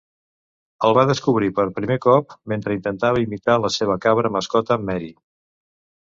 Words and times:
El 0.87 0.93
va 0.97 1.01
descobrir 1.09 1.49
per 1.57 1.65
primer 1.75 1.97
cop 2.05 2.33
mentre 2.53 2.77
intentava 2.77 3.21
imitar 3.25 3.59
la 3.65 3.71
seva 3.75 3.99
cabra 4.07 4.31
mascota 4.37 4.79
Mary. 4.87 5.11